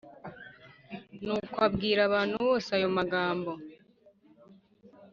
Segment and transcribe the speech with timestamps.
[1.23, 3.51] Nuko abwira abantu bose ayo magambo